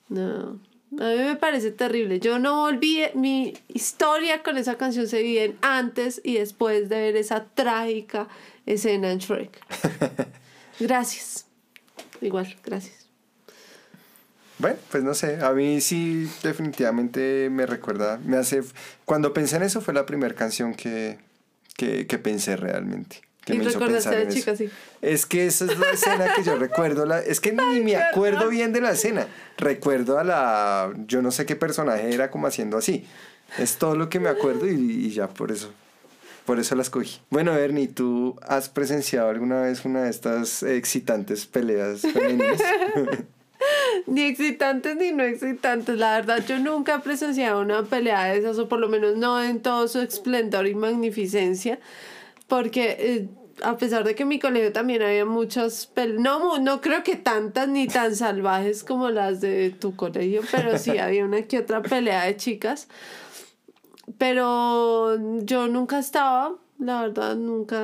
No, 0.08 0.58
a 0.92 1.04
mí 1.10 1.16
me 1.16 1.36
parece 1.36 1.70
terrible. 1.70 2.20
Yo 2.20 2.38
no 2.38 2.62
volví, 2.62 3.02
mi 3.14 3.54
historia 3.68 4.42
con 4.42 4.56
esa 4.56 4.76
canción 4.76 5.06
se 5.06 5.22
vive 5.22 5.44
en 5.44 5.58
antes 5.60 6.20
y 6.24 6.34
después 6.34 6.88
de 6.88 7.00
ver 7.00 7.16
esa 7.16 7.44
trágica 7.44 8.28
escena 8.66 9.10
en 9.12 9.18
Shrek. 9.18 9.60
Gracias. 10.80 11.46
Igual, 12.20 12.56
gracias. 12.64 13.06
Bueno, 14.58 14.76
pues 14.90 15.04
no 15.04 15.14
sé, 15.14 15.38
a 15.40 15.52
mí 15.52 15.80
sí 15.80 16.28
definitivamente 16.42 17.48
me 17.50 17.64
recuerda, 17.64 18.18
me 18.24 18.36
hace... 18.36 18.62
Cuando 19.04 19.32
pensé 19.32 19.56
en 19.56 19.62
eso 19.62 19.80
fue 19.80 19.94
la 19.94 20.04
primera 20.04 20.34
canción 20.34 20.74
que, 20.74 21.18
que, 21.76 22.08
que 22.08 22.18
pensé 22.18 22.56
realmente. 22.56 23.27
Que 23.52 23.58
me 23.58 23.64
hizo 23.64 23.78
pensar 23.78 24.14
en 24.14 24.28
chica 24.28 24.52
eso. 24.52 24.64
así. 24.64 24.72
Es 25.02 25.26
que 25.26 25.46
esa 25.46 25.64
es 25.66 25.78
la 25.78 25.90
escena 25.92 26.34
que 26.34 26.42
yo 26.42 26.56
recuerdo. 26.56 27.06
La, 27.06 27.20
es 27.20 27.40
que 27.40 27.52
ni 27.52 27.80
me 27.80 27.96
acuerdo 27.96 28.48
bien 28.48 28.72
de 28.72 28.80
la 28.80 28.92
escena. 28.92 29.26
Recuerdo 29.56 30.18
a 30.18 30.24
la... 30.24 30.92
Yo 31.06 31.22
no 31.22 31.30
sé 31.30 31.46
qué 31.46 31.56
personaje 31.56 32.12
era 32.12 32.30
como 32.30 32.46
haciendo 32.46 32.76
así. 32.76 33.06
Es 33.58 33.76
todo 33.76 33.96
lo 33.96 34.08
que 34.08 34.20
me 34.20 34.28
acuerdo 34.28 34.68
y, 34.68 34.74
y 34.74 35.10
ya 35.10 35.28
por 35.28 35.52
eso. 35.52 35.72
Por 36.44 36.58
eso 36.58 36.74
la 36.74 36.82
escogí. 36.82 37.20
Bueno, 37.28 37.52
Bernie, 37.52 37.88
¿tú 37.88 38.38
has 38.40 38.70
presenciado 38.70 39.28
alguna 39.28 39.60
vez 39.60 39.84
una 39.84 40.04
de 40.04 40.10
estas 40.10 40.62
excitantes 40.62 41.44
peleas 41.44 42.00
femeninas? 42.00 42.58
Ni 44.06 44.22
excitantes 44.22 44.96
ni 44.96 45.12
no 45.12 45.24
excitantes. 45.24 45.98
La 45.98 46.12
verdad, 46.14 46.42
yo 46.46 46.58
nunca 46.58 46.96
he 46.96 46.98
presenciado 47.00 47.60
una 47.60 47.82
pelea 47.82 48.24
de 48.24 48.38
esas, 48.38 48.58
o 48.58 48.68
por 48.68 48.80
lo 48.80 48.88
menos 48.88 49.16
no 49.16 49.42
en 49.42 49.60
todo 49.60 49.88
su 49.88 50.00
esplendor 50.00 50.66
y 50.66 50.74
magnificencia. 50.74 51.78
Porque 52.46 52.96
eh, 52.98 53.28
a 53.62 53.76
pesar 53.76 54.04
de 54.04 54.14
que 54.14 54.22
en 54.22 54.28
mi 54.28 54.38
colegio 54.38 54.72
también 54.72 55.02
había 55.02 55.24
muchas 55.24 55.86
peleas, 55.86 56.20
no, 56.20 56.58
no 56.58 56.80
creo 56.80 57.02
que 57.02 57.16
tantas 57.16 57.68
ni 57.68 57.86
tan 57.86 58.14
salvajes 58.14 58.84
como 58.84 59.10
las 59.10 59.40
de 59.40 59.70
tu 59.70 59.96
colegio, 59.96 60.42
pero 60.50 60.78
sí 60.78 60.98
había 60.98 61.24
una 61.24 61.42
que 61.42 61.58
otra 61.58 61.82
pelea 61.82 62.24
de 62.24 62.36
chicas. 62.36 62.88
Pero 64.16 65.16
yo 65.44 65.68
nunca 65.68 65.98
estaba, 65.98 66.54
la 66.78 67.02
verdad, 67.02 67.36
nunca 67.36 67.78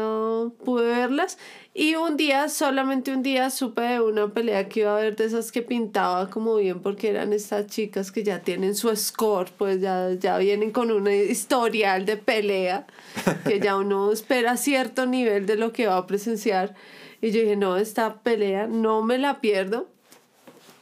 pude 0.65 0.87
verlas. 0.87 1.39
Y 1.77 1.97
un 1.97 2.17
día, 2.17 2.49
solamente 2.49 3.13
un 3.13 3.25
día, 3.25 3.51
supe 3.51 3.83
de 3.83 4.01
una 4.01 4.29
pelea 4.29 4.69
que 4.69 4.81
iba 4.81 4.93
a 4.93 4.99
haber 4.99 5.17
de 5.17 5.25
esas 5.25 5.51
que 5.51 5.61
pintaba 5.61 6.31
como 6.31 6.55
bien, 6.55 6.81
porque 6.81 7.11
eran 7.11 7.33
estas 7.33 7.67
chicas 7.67 8.13
que 8.13 8.23
ya 8.23 8.43
tienen 8.43 8.77
su 8.77 8.95
score, 8.95 9.51
pues 9.59 9.81
ya, 9.81 10.13
ya 10.13 10.39
vienen 10.39 10.71
con 10.71 10.93
un 10.93 11.11
historial 11.11 12.07
de 12.07 12.17
pelea, 12.17 12.87
que 13.45 13.59
ya 13.59 13.77
uno 13.77 14.13
espera 14.13 14.57
cierto 14.57 15.05
nivel 15.07 15.47
de 15.47 15.57
lo 15.57 15.73
que 15.73 15.89
va 15.89 15.97
a 15.97 16.07
presenciar. 16.07 16.77
Y 17.21 17.33
yo 17.33 17.41
dije, 17.41 17.57
no, 17.57 17.77
esta 17.77 18.23
pelea 18.23 18.69
no 18.69 19.03
me 19.03 19.19
la 19.19 19.41
pierdo. 19.41 19.89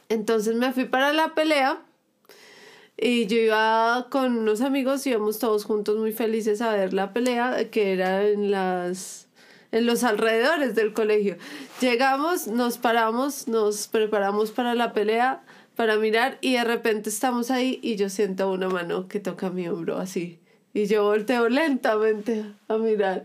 Entonces 0.09 0.55
me 0.55 0.73
fui 0.73 0.85
para 0.85 1.11
la 1.11 1.33
pelea. 1.33 1.81
Y 2.97 3.25
yo 3.25 3.37
iba 3.37 4.07
con 4.11 4.37
unos 4.37 4.61
amigos, 4.61 5.07
íbamos 5.07 5.39
todos 5.39 5.65
juntos 5.65 5.97
muy 5.97 6.11
felices 6.11 6.61
a 6.61 6.71
ver 6.71 6.93
la 6.93 7.13
pelea, 7.13 7.71
que 7.71 7.93
era 7.93 8.27
en 8.27 8.51
las 8.51 9.27
en 9.73 9.87
los 9.87 10.03
alrededores 10.03 10.75
del 10.75 10.93
colegio. 10.93 11.35
Llegamos, 11.81 12.47
nos 12.47 12.77
paramos, 12.77 13.47
nos 13.47 13.87
preparamos 13.87 14.51
para 14.51 14.75
la 14.75 14.93
pelea, 14.93 15.43
para 15.75 15.97
mirar, 15.97 16.37
y 16.41 16.53
de 16.53 16.63
repente 16.63 17.09
estamos 17.09 17.49
ahí 17.49 17.79
y 17.81 17.95
yo 17.95 18.09
siento 18.09 18.51
una 18.51 18.69
mano 18.69 19.07
que 19.07 19.19
toca 19.19 19.49
mi 19.49 19.67
hombro 19.67 19.97
así. 19.97 20.39
Y 20.75 20.85
yo 20.85 21.03
volteo 21.03 21.49
lentamente 21.49 22.45
a 22.67 22.77
mirar. 22.77 23.23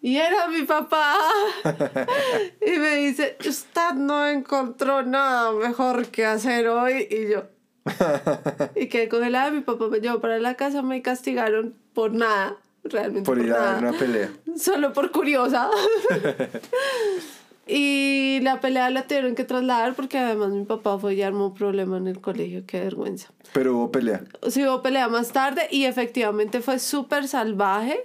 Y 0.00 0.16
era 0.16 0.48
mi 0.48 0.62
papá. 0.62 1.14
y 2.66 2.70
me 2.78 2.96
dice, 2.96 3.36
usted 3.46 3.92
no 3.94 4.26
encontró 4.26 5.02
nada 5.02 5.52
mejor 5.52 6.06
que 6.06 6.24
hacer 6.24 6.68
hoy. 6.68 7.06
Y 7.10 7.30
yo, 7.30 7.44
y 8.74 8.86
quedé 8.88 9.10
congelada. 9.10 9.50
Mi 9.50 9.60
papá 9.60 9.88
me 9.88 10.00
llevó 10.00 10.20
para 10.20 10.38
la 10.38 10.54
casa, 10.54 10.80
me 10.80 11.02
castigaron 11.02 11.74
por 11.92 12.12
nada, 12.12 12.56
realmente 12.84 13.26
por 13.26 13.38
por, 13.38 13.46
ir 13.46 13.52
a 13.52 13.58
nada. 13.58 13.72
dar 13.72 13.84
una 13.84 13.98
pelea. 13.98 14.30
Solo 14.56 14.92
por 14.92 15.10
curiosa. 15.10 15.70
Y 17.66 18.40
la 18.42 18.60
pelea 18.60 18.90
la 18.90 19.06
tuvieron 19.06 19.36
que 19.36 19.44
trasladar 19.44 19.94
porque 19.94 20.18
además 20.18 20.50
mi 20.50 20.64
papá 20.64 20.98
fue 20.98 21.14
y 21.14 21.22
armó 21.22 21.46
un 21.46 21.54
problema 21.54 21.96
en 21.96 22.08
el 22.08 22.20
colegio, 22.20 22.64
qué 22.66 22.80
vergüenza. 22.80 23.28
Pero 23.52 23.76
hubo 23.76 23.92
pelea. 23.92 24.24
Sí, 24.48 24.64
hubo 24.66 24.82
pelea 24.82 25.08
más 25.08 25.30
tarde 25.30 25.68
y 25.70 25.84
efectivamente 25.84 26.60
fue 26.60 26.80
súper 26.80 27.28
salvaje, 27.28 28.00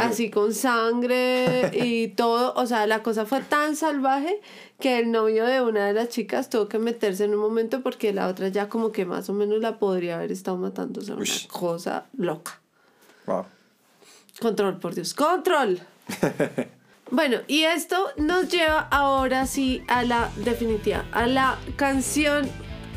así 0.00 0.28
con 0.28 0.52
sangre 0.52 1.70
y 1.72 2.08
todo. 2.08 2.52
O 2.56 2.66
sea, 2.66 2.86
la 2.88 3.04
cosa 3.04 3.26
fue 3.26 3.42
tan 3.42 3.76
salvaje 3.76 4.40
que 4.80 4.98
el 4.98 5.12
novio 5.12 5.46
de 5.46 5.60
una 5.60 5.86
de 5.86 5.92
las 5.92 6.08
chicas 6.08 6.50
tuvo 6.50 6.68
que 6.68 6.80
meterse 6.80 7.24
en 7.24 7.34
un 7.34 7.40
momento 7.40 7.82
porque 7.82 8.12
la 8.12 8.26
otra 8.26 8.48
ya 8.48 8.68
como 8.68 8.90
que 8.90 9.06
más 9.06 9.30
o 9.30 9.32
menos 9.32 9.60
la 9.60 9.78
podría 9.78 10.16
haber 10.16 10.32
estado 10.32 10.56
matando. 10.56 11.00
O 11.00 11.04
sea, 11.04 11.14
una 11.14 11.24
cosa 11.48 12.06
loca. 12.16 12.60
Wow. 13.26 13.44
Control, 14.40 14.78
por 14.78 14.94
Dios. 14.94 15.14
Control. 15.14 15.80
Bueno, 17.08 17.36
y 17.46 17.62
esto 17.62 18.08
nos 18.16 18.48
lleva 18.48 18.80
ahora 18.80 19.46
sí 19.46 19.84
a 19.86 20.02
la 20.02 20.28
definitiva, 20.44 21.04
a 21.12 21.28
la 21.28 21.56
canción 21.76 22.48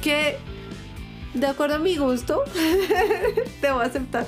que, 0.02 0.36
de 1.36 1.46
acuerdo 1.46 1.76
a 1.76 1.80
mi 1.80 1.96
gusto, 1.96 2.44
debo 3.62 3.82
aceptar, 3.82 4.26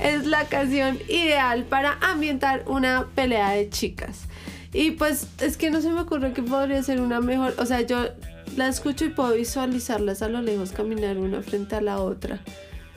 es 0.00 0.26
la 0.26 0.44
canción 0.44 0.96
ideal 1.08 1.64
para 1.64 1.94
ambientar 2.00 2.62
una 2.68 3.08
pelea 3.16 3.50
de 3.50 3.68
chicas. 3.68 4.28
Y 4.72 4.92
pues 4.92 5.26
es 5.40 5.56
que 5.56 5.72
no 5.72 5.80
se 5.80 5.90
me 5.90 6.02
ocurre 6.02 6.32
que 6.32 6.44
podría 6.44 6.80
ser 6.84 7.00
una 7.00 7.20
mejor, 7.20 7.54
o 7.58 7.66
sea, 7.66 7.80
yo 7.80 8.10
la 8.56 8.68
escucho 8.68 9.04
y 9.04 9.08
puedo 9.08 9.34
visualizarlas 9.34 10.22
a 10.22 10.28
lo 10.28 10.40
lejos 10.40 10.70
caminar 10.70 11.18
una 11.18 11.42
frente 11.42 11.74
a 11.74 11.80
la 11.80 11.98
otra. 12.00 12.38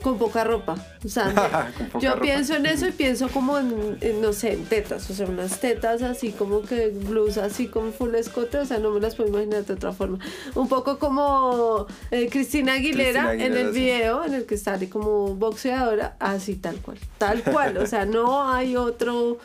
Con 0.04 0.18
poca 0.18 0.44
ropa. 0.44 0.76
O 1.02 1.08
sea, 1.08 1.72
yo 1.98 2.10
ropa. 2.10 2.20
pienso 2.20 2.54
en 2.56 2.66
eso 2.66 2.86
y 2.86 2.92
pienso 2.92 3.28
como 3.28 3.58
en, 3.58 3.96
en, 4.02 4.20
no 4.20 4.34
sé, 4.34 4.52
en 4.52 4.66
tetas. 4.66 5.08
O 5.08 5.14
sea, 5.14 5.26
unas 5.26 5.60
tetas 5.60 6.02
así 6.02 6.32
como 6.32 6.60
que 6.60 6.88
blusa 6.88 7.46
así 7.46 7.68
con 7.68 7.90
full 7.94 8.14
escote. 8.14 8.58
O 8.58 8.66
sea, 8.66 8.76
no 8.78 8.90
me 8.90 9.00
las 9.00 9.14
puedo 9.14 9.30
imaginar 9.30 9.64
de 9.64 9.72
otra 9.72 9.94
forma. 9.94 10.18
Un 10.54 10.68
poco 10.68 10.98
como 10.98 11.86
eh, 12.10 12.28
Cristina, 12.30 12.74
Aguilera 12.74 13.30
Cristina 13.30 13.30
Aguilera, 13.30 13.46
en 13.46 13.66
el 13.66 13.72
sí. 13.72 13.80
video 13.80 14.24
en 14.26 14.34
el 14.34 14.44
que 14.44 14.58
sale 14.58 14.90
como 14.90 15.34
boxeadora. 15.36 16.16
Así 16.20 16.56
tal 16.56 16.76
cual. 16.82 16.98
Tal 17.16 17.42
cual. 17.42 17.78
O 17.78 17.86
sea, 17.86 18.04
no 18.04 18.46
hay 18.52 18.76
otro 18.76 19.38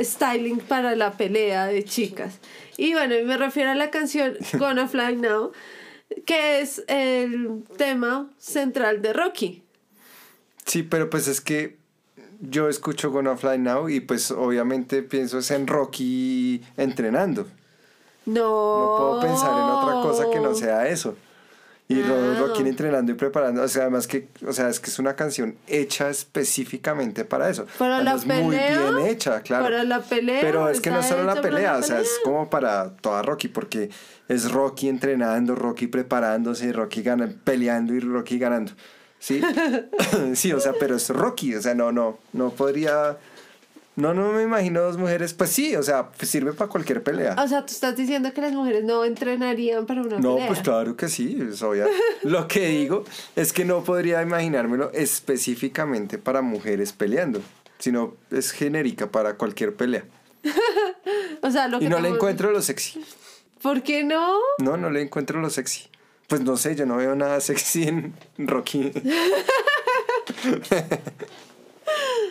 styling 0.00 0.60
para 0.60 0.94
la 0.94 1.12
pelea 1.16 1.66
de 1.66 1.84
chicas. 1.84 2.38
Y 2.76 2.92
bueno, 2.92 3.16
me 3.24 3.36
refiero 3.36 3.72
a 3.72 3.74
la 3.74 3.90
canción 3.90 4.36
Gonna 4.52 4.86
Fly 4.86 5.16
Now, 5.16 5.50
que 6.24 6.60
es 6.60 6.84
el 6.86 7.64
tema 7.76 8.30
central 8.38 9.02
de 9.02 9.12
Rocky. 9.12 9.64
Sí, 10.68 10.84
pero 10.84 11.10
pues 11.10 11.26
es 11.26 11.40
que 11.40 11.76
yo 12.40 12.68
escucho 12.68 13.10
Gonna 13.10 13.36
Fly 13.36 13.58
Now 13.58 13.88
y 13.88 13.98
pues 14.00 14.30
obviamente 14.30 15.02
pienso 15.02 15.38
es 15.38 15.50
en 15.50 15.66
Rocky 15.66 16.62
entrenando. 16.76 17.46
No. 18.26 18.42
No 18.42 18.96
puedo 18.98 19.20
pensar 19.22 19.50
en 19.50 19.64
otra 19.64 19.94
cosa 20.02 20.30
que 20.30 20.38
no 20.38 20.54
sea 20.54 20.86
eso. 20.86 21.16
Y 21.90 22.02
Ah. 22.02 22.36
Rocky 22.38 22.60
entrenando 22.68 23.12
y 23.12 23.14
preparando, 23.14 23.62
o 23.62 23.68
sea, 23.68 23.84
además 23.84 24.06
que, 24.06 24.28
o 24.46 24.52
sea, 24.52 24.68
es 24.68 24.78
que 24.78 24.90
es 24.90 24.98
una 24.98 25.16
canción 25.16 25.56
hecha 25.66 26.10
específicamente 26.10 27.24
para 27.24 27.48
eso. 27.48 27.64
Para 27.78 28.02
la 28.02 28.10
Además, 28.12 28.26
muy 28.42 28.54
pelea, 28.56 28.90
bien 28.90 29.06
hecha, 29.06 29.40
claro. 29.40 29.64
para 29.64 29.84
la 29.84 30.00
pelea, 30.02 30.40
Pero 30.42 30.68
es 30.68 30.82
que 30.82 30.90
no 30.90 31.02
solo 31.02 31.24
la 31.24 31.40
pelea, 31.40 31.72
la 31.72 31.78
o 31.78 31.82
sea, 31.82 32.00
es 32.00 32.20
como 32.22 32.50
para 32.50 32.94
toda 32.96 33.22
Rocky, 33.22 33.48
porque 33.48 33.88
es 34.28 34.52
Rocky 34.52 34.90
entrenando, 34.90 35.54
Rocky 35.54 35.86
preparándose, 35.86 36.70
Rocky 36.74 37.02
gana, 37.02 37.32
peleando 37.44 37.94
y 37.94 38.00
Rocky 38.00 38.38
ganando. 38.38 38.72
¿Sí? 39.18 39.40
sí, 40.34 40.52
o 40.52 40.60
sea, 40.60 40.72
pero 40.78 40.96
es 40.96 41.08
Rocky, 41.10 41.54
o 41.54 41.62
sea, 41.62 41.74
no, 41.74 41.92
no, 41.92 42.18
no 42.32 42.50
podría. 42.50 43.18
No, 43.96 44.14
no 44.14 44.30
me 44.30 44.44
imagino 44.44 44.80
dos 44.80 44.96
mujeres, 44.96 45.34
pues 45.34 45.50
sí, 45.50 45.74
o 45.74 45.82
sea, 45.82 46.10
sirve 46.22 46.52
para 46.52 46.70
cualquier 46.70 47.02
pelea. 47.02 47.34
O 47.36 47.48
sea, 47.48 47.66
tú 47.66 47.72
estás 47.72 47.96
diciendo 47.96 48.32
que 48.32 48.40
las 48.40 48.52
mujeres 48.52 48.84
no 48.84 49.04
entrenarían 49.04 49.86
para 49.86 50.02
una 50.02 50.20
No, 50.20 50.34
pelea. 50.34 50.46
pues 50.46 50.60
claro 50.60 50.96
que 50.96 51.08
sí, 51.08 51.36
es 51.50 51.60
obvio. 51.62 51.86
Lo 52.22 52.46
que 52.46 52.68
digo 52.68 53.02
es 53.34 53.52
que 53.52 53.64
no 53.64 53.82
podría 53.82 54.22
imaginármelo 54.22 54.92
específicamente 54.92 56.16
para 56.16 56.42
mujeres 56.42 56.92
peleando, 56.92 57.40
sino 57.80 58.14
es 58.30 58.52
genérica 58.52 59.10
para 59.10 59.34
cualquier 59.34 59.74
pelea. 59.74 60.04
O 61.40 61.50
sea, 61.52 61.68
lo 61.68 61.78
que 61.78 61.84
Y 61.84 61.88
no 61.88 62.00
le 62.00 62.08
encuentro 62.08 62.50
lo 62.50 62.60
sexy. 62.60 63.00
¿Por 63.62 63.82
qué 63.82 64.02
no? 64.02 64.36
No, 64.58 64.76
no 64.76 64.90
le 64.90 65.02
encuentro 65.02 65.40
lo 65.40 65.50
sexy. 65.50 65.88
Pues 66.28 66.42
no 66.42 66.56
sé, 66.56 66.76
yo 66.76 66.86
no 66.86 66.96
veo 66.96 67.14
nada 67.14 67.40
sexy 67.40 67.88
en 67.88 68.14
Rocky. 68.38 68.92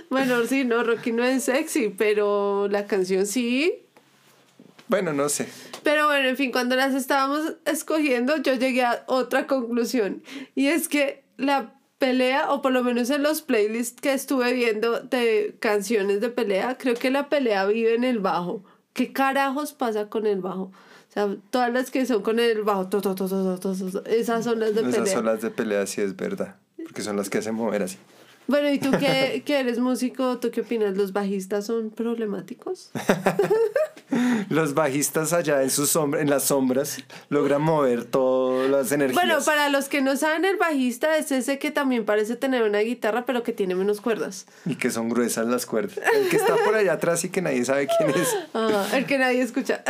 Bueno, 0.10 0.46
sí, 0.46 0.64
no, 0.64 0.84
Rocky 0.84 1.12
no 1.12 1.24
es 1.24 1.44
sexy, 1.44 1.90
pero 1.90 2.68
la 2.70 2.86
canción 2.86 3.26
sí. 3.26 3.84
Bueno, 4.88 5.12
no 5.12 5.28
sé. 5.28 5.50
Pero 5.84 6.08
bueno, 6.08 6.30
en 6.30 6.38
fin, 6.38 6.52
cuando 6.52 6.76
las 6.76 6.94
estábamos 6.94 7.56
escogiendo, 7.66 8.38
yo 8.38 8.54
llegué 8.54 8.84
a 8.84 9.04
otra 9.08 9.48
conclusión. 9.48 10.24
Y 10.56 10.68
es 10.68 10.88
que 10.88 11.24
la 11.36 11.74
pelea, 11.98 12.52
o 12.52 12.62
por 12.62 12.72
lo 12.72 12.84
menos 12.84 13.10
en 13.10 13.24
los 13.24 13.42
playlists 13.42 14.00
que 14.00 14.14
estuve 14.14 14.54
viendo 14.54 15.02
de 15.02 15.58
canciones 15.60 16.22
de 16.22 16.30
pelea, 16.30 16.78
creo 16.78 16.96
que 16.96 17.12
la 17.12 17.28
pelea 17.28 17.66
vive 17.66 17.96
en 17.96 18.04
el 18.04 18.20
bajo. 18.20 18.64
¿Qué 18.94 19.12
carajos 19.12 19.74
pasa 19.74 20.10
con 20.10 20.26
el 20.26 20.40
bajo? 20.40 20.72
Sea, 21.18 21.36
todas 21.50 21.74
las 21.74 21.90
que 21.90 22.06
son 22.06 22.22
con 22.22 22.40
el 22.40 22.62
bajo, 22.62 22.90
to, 22.90 23.02
to, 23.02 23.16
to, 23.16 23.26
esas 24.06 24.44
son 24.44 24.60
las 24.60 24.76
de 24.76 24.82
Esas 24.82 24.96
pelea. 24.96 25.14
son 25.16 25.26
las 25.26 25.42
de 25.42 25.50
pelea, 25.50 25.88
sí 25.88 26.00
es 26.02 26.16
verdad. 26.16 26.58
Porque 26.76 27.02
son 27.02 27.18
las 27.18 27.28
que 27.32 27.40
hacen 27.40 27.56
mover 27.56 27.82
así. 27.82 27.98
Bueno, 28.48 28.72
¿y 28.72 28.80
tú 28.80 28.92
que, 28.92 29.42
que 29.46 29.60
eres 29.60 29.80
músico, 29.80 30.38
tú 30.40 30.52
qué 30.52 30.62
opinas? 30.62 30.96
¿Los 30.98 31.14
bajistas 31.14 31.66
son 31.66 31.90
problemáticos? 31.90 32.92
Los 34.50 34.74
bajistas 34.74 35.34
allá 35.34 35.62
en 35.64 35.70
sus 35.70 35.90
sombra, 35.90 36.22
en 36.22 36.30
las 36.30 36.44
sombras 36.44 36.98
logran 37.30 37.62
mover 37.62 38.06
todas 38.06 38.70
las 38.70 38.92
energías. 38.94 39.22
Bueno, 39.22 39.44
para 39.44 39.68
los 39.68 39.90
que 39.90 40.02
no 40.02 40.16
saben, 40.16 40.46
el 40.46 40.56
bajista 40.56 41.18
es 41.18 41.30
ese 41.34 41.60
que 41.60 41.72
también 41.72 42.06
parece 42.06 42.38
tener 42.38 42.64
una 42.64 42.80
guitarra, 42.80 43.26
pero 43.26 43.44
que 43.44 43.52
tiene 43.52 43.76
menos 43.76 44.00
cuerdas. 44.00 44.46
Y 44.66 44.76
que 44.76 44.92
son 44.92 45.10
gruesas 45.10 45.48
las 45.48 45.66
cuerdas. 45.66 46.00
El 46.16 46.30
que 46.30 46.38
está 46.38 46.56
por 46.56 46.76
allá 46.76 46.94
atrás 46.94 47.26
y 47.26 47.30
que 47.30 47.42
nadie 47.42 47.66
sabe 47.66 47.88
quién 47.98 48.10
es. 48.12 48.36
Ah, 48.54 48.88
el 48.94 49.06
que 49.06 49.18
nadie 49.18 49.42
escucha. 49.42 49.84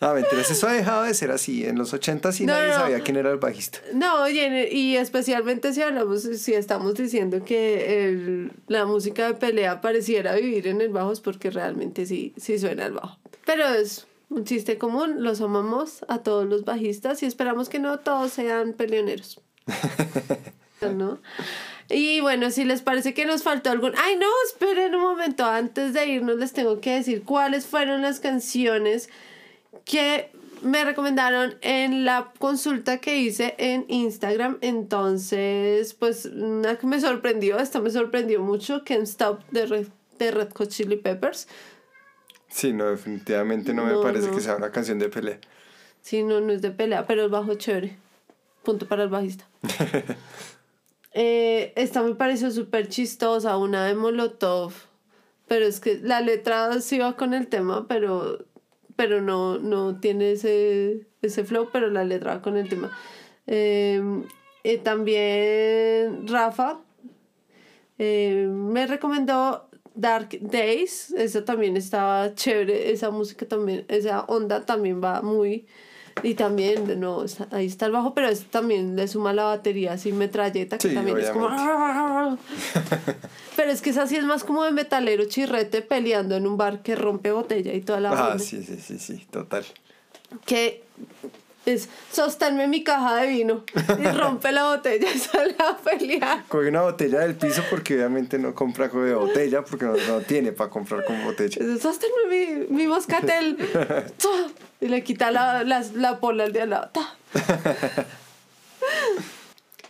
Ah, 0.00 0.14
mentiras, 0.14 0.50
eso 0.50 0.68
ha 0.68 0.72
dejado 0.72 1.02
de 1.02 1.12
ser 1.14 1.30
así. 1.30 1.66
En 1.66 1.76
los 1.76 1.92
80 1.92 2.32
sí 2.32 2.46
No, 2.46 2.52
nadie 2.54 2.68
no. 2.68 2.74
sabía 2.76 3.00
quién 3.00 3.16
era 3.16 3.30
el 3.30 3.38
bajista. 3.38 3.78
No, 3.92 4.28
y, 4.28 4.38
en- 4.38 4.68
y 4.70 4.96
especialmente 4.96 5.72
si 5.74 5.82
hablamos, 5.82 6.22
si 6.22 6.54
estamos 6.54 6.94
diciendo 6.94 7.44
que 7.44 7.55
el- 7.56 8.52
la 8.68 8.84
música 8.86 9.26
de 9.26 9.34
pelea 9.34 9.80
pareciera 9.80 10.34
vivir 10.34 10.66
en 10.68 10.80
el 10.80 10.90
bajo, 10.90 11.12
es 11.12 11.20
porque 11.20 11.50
realmente 11.50 12.06
sí, 12.06 12.32
sí 12.36 12.58
suena 12.58 12.86
el 12.86 12.92
bajo. 12.92 13.18
Pero 13.44 13.66
es 13.68 14.06
un 14.28 14.44
chiste 14.44 14.76
común, 14.78 15.22
los 15.22 15.40
amamos 15.40 16.04
a 16.08 16.18
todos 16.18 16.46
los 16.46 16.64
bajistas 16.64 17.22
y 17.22 17.26
esperamos 17.26 17.68
que 17.68 17.78
no 17.78 17.98
todos 18.00 18.32
sean 18.32 18.72
peleoneros. 18.72 19.40
¿No? 20.96 21.18
Y 21.88 22.20
bueno, 22.20 22.50
si 22.50 22.64
les 22.64 22.82
parece 22.82 23.14
que 23.14 23.26
nos 23.26 23.42
faltó 23.42 23.70
algún... 23.70 23.92
Ay, 23.96 24.16
no, 24.16 24.26
esperen 24.48 24.94
un 24.94 25.02
momento, 25.02 25.44
antes 25.44 25.92
de 25.94 26.06
irnos 26.06 26.36
les 26.36 26.52
tengo 26.52 26.80
que 26.80 26.94
decir 26.94 27.22
cuáles 27.22 27.66
fueron 27.66 28.02
las 28.02 28.18
canciones 28.20 29.08
que 29.84 30.30
me 30.62 30.84
recomendaron 30.84 31.56
en 31.60 32.04
la 32.04 32.32
consulta 32.38 32.98
que 32.98 33.16
hice 33.18 33.54
en 33.58 33.84
Instagram. 33.88 34.58
Entonces, 34.60 35.94
pues, 35.94 36.26
una 36.26 36.76
que 36.76 36.86
me 36.86 37.00
sorprendió, 37.00 37.58
esta 37.58 37.80
me 37.80 37.90
sorprendió 37.90 38.40
mucho, 38.40 38.82
Can't 38.84 39.02
Stop 39.04 39.40
de 39.50 39.66
Red, 39.66 39.86
de 40.18 40.30
Red 40.30 40.48
Hot 40.54 40.68
Chili 40.68 40.96
Peppers. 40.96 41.48
Sí, 42.48 42.72
no, 42.72 42.86
definitivamente 42.86 43.74
no, 43.74 43.86
No, 43.86 43.96
me 43.96 44.02
parece 44.02 44.28
no. 44.28 44.34
que 44.34 44.40
sea 44.40 44.56
una 44.56 44.70
canción 44.72 44.98
de 44.98 45.08
pelea. 45.08 45.38
Sí, 46.00 46.22
no, 46.22 46.40
no 46.40 46.52
es 46.52 46.62
de 46.62 46.70
pelea, 46.70 47.06
pero 47.06 47.24
el 47.24 47.30
bajo 47.30 47.54
chévere. 47.54 47.96
Punto 48.62 48.86
para 48.86 49.02
el 49.04 49.08
bajista. 49.08 49.46
Eh, 51.18 51.72
esta 51.76 52.02
me 52.02 52.14
pareció 52.14 52.50
súper 52.50 52.88
chistosa, 52.88 53.56
una 53.56 53.86
de 53.86 53.94
Molotov. 53.94 54.74
Pero 55.48 55.64
es 55.64 55.80
que 55.80 55.98
la 56.02 56.20
letra 56.20 56.78
sí 56.82 56.98
va 56.98 57.16
con 57.16 57.32
el 57.32 57.46
tema, 57.46 57.86
pero, 57.88 58.44
pero 58.96 59.20
no, 59.20 59.58
no 59.58 60.00
tiene 60.00 60.32
ese, 60.32 61.06
ese 61.22 61.44
flow, 61.44 61.68
pero 61.72 61.90
la 61.90 62.04
letra 62.04 62.34
va 62.36 62.42
con 62.42 62.56
el 62.56 62.68
tema. 62.68 62.90
Eh, 63.46 64.00
también 64.82 66.26
Rafa 66.26 66.80
eh, 67.98 68.46
me 68.50 68.86
recomendó 68.86 69.68
Dark 69.94 70.38
Days. 70.40 71.12
Esa 71.12 71.44
también 71.44 71.76
estaba 71.76 72.34
chévere. 72.34 72.90
Esa 72.90 73.10
música 73.10 73.46
también, 73.46 73.84
esa 73.88 74.22
onda 74.24 74.64
también 74.64 75.02
va 75.02 75.22
muy. 75.22 75.66
Y 76.22 76.34
también, 76.34 76.88
está- 77.24 77.46
ahí 77.50 77.66
está 77.66 77.86
el 77.86 77.92
bajo, 77.92 78.14
pero 78.14 78.28
es, 78.28 78.46
también 78.46 78.96
le 78.96 79.06
suma 79.06 79.32
la 79.34 79.44
batería 79.44 79.92
así 79.92 80.12
metralleta, 80.12 80.78
que 80.78 80.88
Sí, 80.88 80.94
también 80.94 81.18
es 81.18 81.30
como. 81.30 81.48
pero 83.56 83.70
es 83.70 83.82
que 83.82 83.90
esa 83.90 84.06
sí 84.06 84.16
es 84.16 84.24
más 84.24 84.42
como 84.44 84.64
de 84.64 84.72
metalero 84.72 85.26
chirrete 85.26 85.82
peleando 85.82 86.36
en 86.36 86.46
un 86.46 86.56
bar 86.56 86.82
que 86.82 86.96
rompe 86.96 87.32
botella 87.32 87.74
y 87.74 87.80
toda 87.82 88.00
la 88.00 88.10
Ah, 88.10 88.28
onda. 88.32 88.38
sí, 88.38 88.62
sí, 88.62 88.78
sí, 88.80 88.98
sí, 88.98 89.26
total. 89.30 89.64
Que 90.46 90.82
es 91.66 91.88
sosténme 92.12 92.68
mi 92.68 92.82
caja 92.82 93.16
de 93.16 93.26
vino 93.26 93.64
y 93.74 94.06
rompe 94.16 94.52
la 94.52 94.64
botella 94.64 95.08
y 95.12 95.18
sale 95.18 95.54
a 95.58 95.76
pelear. 95.76 96.44
Coge 96.48 96.68
una 96.68 96.82
botella 96.82 97.20
del 97.20 97.34
piso 97.34 97.62
porque 97.68 97.94
obviamente 97.96 98.38
no 98.38 98.54
compra 98.54 98.88
de 98.88 99.14
botella 99.14 99.64
porque 99.64 99.84
no, 99.84 99.96
no 99.96 100.20
tiene 100.20 100.52
para 100.52 100.70
comprar 100.70 101.04
con 101.04 101.22
botella. 101.24 101.58
Sosténme 101.78 102.26
mi, 102.30 102.66
mi 102.68 102.86
moscatel. 102.86 103.58
y 104.80 104.88
le 104.88 105.02
quita 105.02 105.30
la, 105.30 105.64
la, 105.64 105.84
la 105.94 106.20
pola 106.20 106.44
al 106.44 106.52
de 106.52 106.62
al 106.62 106.70
lado. 106.70 106.90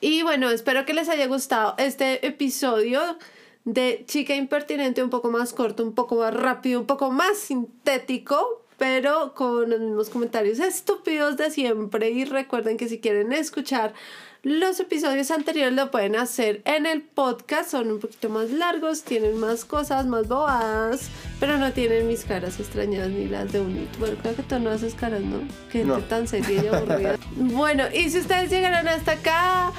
Y 0.01 0.23
bueno, 0.23 0.51
espero 0.51 0.85
que 0.85 0.95
les 0.95 1.09
haya 1.09 1.27
gustado 1.27 1.75
este 1.79 2.27
episodio 2.27 3.01
de 3.65 4.05
Chica 4.07 4.37
Impertinente, 4.37 5.03
un 5.03 5.11
poco 5.11 5.31
más 5.31 5.53
corto, 5.53 5.83
un 5.83 5.95
poco 5.95 6.17
más 6.17 6.35
rápido, 6.35 6.81
un 6.81 6.87
poco 6.87 7.11
más 7.11 7.39
sintético, 7.39 8.65
pero 8.79 9.35
con 9.35 9.71
los 9.71 9.81
mismos 9.81 10.11
comentarios 10.11 10.59
estúpidos 10.59 11.37
de 11.37 11.51
siempre. 11.51 12.11
Y 12.11 12.25
recuerden 12.25 12.77
que 12.77 12.89
si 12.89 12.99
quieren 13.01 13.33
escuchar 13.33 13.95
los 14.43 14.79
episodios 14.79 15.33
anteriores 15.33 15.75
lo 15.75 15.91
pueden 15.91 16.15
hacer 16.15 16.63
en 16.67 16.87
el 16.87 17.03
podcast, 17.03 17.71
son 17.71 17.91
un 17.91 17.99
poquito 17.99 18.29
más 18.29 18.51
largos, 18.53 19.03
tienen 19.03 19.37
más 19.39 19.65
cosas, 19.65 20.07
más 20.07 20.29
bobadas, 20.29 21.09
pero 21.41 21.59
no 21.59 21.73
tienen 21.73 22.07
mis 22.07 22.25
caras 22.25 22.61
extrañadas 22.61 23.09
ni 23.11 23.27
las 23.27 23.51
de 23.53 23.59
un 23.61 23.89
Bueno, 23.99 24.17
creo 24.23 24.37
que 24.37 24.43
tú 24.45 24.59
no 24.61 24.71
haces 24.71 24.95
caras, 24.95 25.23
¿no? 25.23 25.41
Que 25.73 25.85
No. 25.85 25.99
tan 25.99 26.29
seria 26.29 26.63
y 26.63 26.67
aburrida. 26.69 27.19
bueno, 27.37 27.85
y 27.93 28.09
si 28.09 28.19
ustedes 28.21 28.49
llegaron 28.51 28.87
hasta 28.87 29.13
acá, 29.13 29.73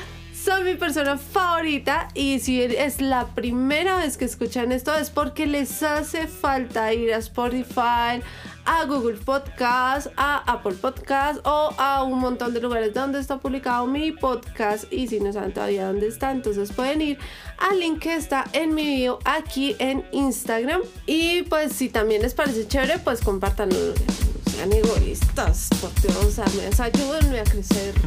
son 0.48 0.64
mi 0.64 0.76
persona 0.76 1.18
favorita 1.18 2.08
y 2.14 2.40
si 2.40 2.62
es 2.62 3.02
la 3.02 3.28
primera 3.36 3.98
vez 3.98 4.16
que 4.16 4.24
escuchan 4.24 4.72
esto 4.72 4.96
es 4.96 5.10
porque 5.10 5.46
les 5.46 5.84
hace 5.84 6.26
falta 6.26 6.94
ir 6.94 7.14
a 7.14 7.18
Spotify, 7.18 8.22
a 8.64 8.86
Google 8.88 9.18
Podcast, 9.18 10.08
a 10.16 10.38
Apple 10.50 10.76
Podcast 10.76 11.46
o 11.46 11.74
a 11.78 12.02
un 12.04 12.20
montón 12.20 12.54
de 12.54 12.62
lugares 12.62 12.94
donde 12.94 13.20
está 13.20 13.40
publicado 13.40 13.88
mi 13.88 14.14
podcast 14.14 14.86
y 14.90 15.10
si 15.10 15.20
no 15.20 15.34
saben 15.34 15.52
todavía 15.52 15.88
dónde 15.88 16.08
está, 16.08 16.32
entonces 16.32 16.72
pueden 16.72 17.02
ir 17.02 17.18
al 17.58 17.82
link 17.82 18.00
que 18.00 18.16
está 18.16 18.46
en 18.54 18.74
mi 18.74 18.86
video 18.86 19.20
aquí 19.26 19.76
en 19.80 20.06
Instagram 20.14 20.80
y 21.06 21.42
pues 21.44 21.74
si 21.74 21.90
también 21.90 22.22
les 22.22 22.34
parece 22.34 22.66
chévere 22.66 23.00
pues 23.00 23.20
compártanlo, 23.20 23.78
no 23.78 24.52
sean 24.54 24.72
egoístas, 24.72 25.68
por 25.82 25.94
Dios, 26.02 26.16
o 26.16 26.32
sea, 26.32 26.46
me 26.56 26.68
ayúdenme 26.86 27.42
a 27.42 27.44
crecer. 27.44 27.94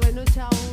Bueno, 0.00 0.22
chao. 0.32 0.67